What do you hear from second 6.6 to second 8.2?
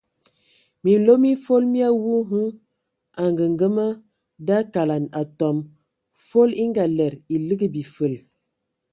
e ngalɛdə e ligi bifəl.